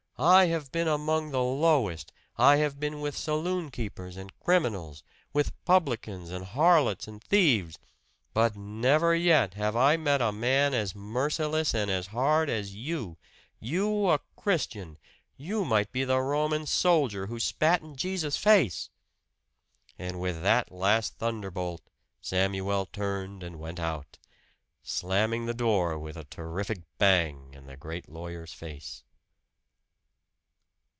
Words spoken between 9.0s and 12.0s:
yet have I met a man as merciless and